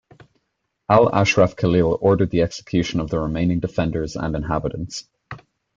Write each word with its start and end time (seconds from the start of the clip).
Al-Ashraf 0.89 1.55
Khalil 1.55 1.95
ordered 2.01 2.31
the 2.31 2.41
execution 2.41 2.99
of 2.99 3.11
the 3.11 3.19
remaining 3.19 3.59
defenders 3.59 4.15
and 4.15 4.35
inhabitants. 4.35 5.07